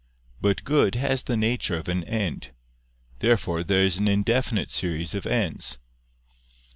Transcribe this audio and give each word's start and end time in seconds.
But 0.41 0.63
good 0.63 0.95
has 0.95 1.21
the 1.21 1.37
nature 1.37 1.77
of 1.77 1.87
an 1.87 2.03
end. 2.05 2.53
Therefore 3.19 3.63
there 3.63 3.85
is 3.85 3.99
an 3.99 4.07
indefinite 4.07 4.71
series 4.71 5.13
of 5.13 5.27
ends. 5.27 5.77